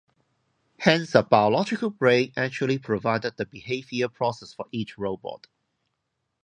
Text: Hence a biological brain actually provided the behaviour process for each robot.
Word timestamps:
Hence 0.79 1.13
a 1.13 1.21
biological 1.21 1.91
brain 1.91 2.33
actually 2.35 2.79
provided 2.79 3.37
the 3.37 3.45
behaviour 3.45 4.07
process 4.09 4.51
for 4.51 4.65
each 4.71 4.97
robot. 4.97 5.45